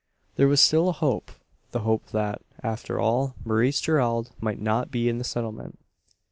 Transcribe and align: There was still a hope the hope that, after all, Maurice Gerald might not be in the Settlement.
There 0.35 0.47
was 0.47 0.59
still 0.59 0.89
a 0.89 0.93
hope 0.93 1.31
the 1.73 1.81
hope 1.81 2.07
that, 2.07 2.41
after 2.63 2.99
all, 2.99 3.35
Maurice 3.45 3.79
Gerald 3.81 4.31
might 4.41 4.59
not 4.59 4.89
be 4.89 5.07
in 5.09 5.19
the 5.19 5.23
Settlement. 5.23 5.77